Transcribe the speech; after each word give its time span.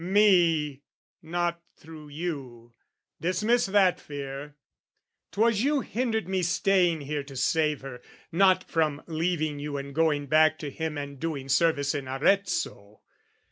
Me 0.03 0.81
not 1.21 1.61
through 1.77 2.09
you 2.09 2.73
dismiss 3.21 3.67
that 3.67 3.99
fear! 3.99 4.55
'Twas 5.31 5.61
you 5.61 5.81
Hindered 5.81 6.27
me 6.27 6.41
staying 6.41 7.01
here 7.01 7.21
to 7.21 7.35
save 7.35 7.81
her, 7.81 8.01
not 8.31 8.63
From 8.63 9.03
leaving 9.05 9.59
you 9.59 9.77
and 9.77 9.93
going 9.93 10.25
back 10.25 10.57
to 10.57 10.71
him 10.71 10.97
And 10.97 11.19
doing 11.19 11.49
service 11.49 11.93
in 11.93 12.07
Arezzo. 12.07 13.01